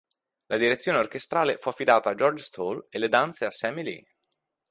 La 0.47 0.57
direzione 0.57 0.97
orchestrale 0.97 1.57
fu 1.59 1.69
affidata 1.69 2.09
a 2.09 2.15
George 2.15 2.41
Stoll 2.43 2.87
e 2.89 2.97
le 2.97 3.07
danze 3.07 3.45
a 3.45 3.51
Sammy 3.51 3.83
Lee. 3.83 4.03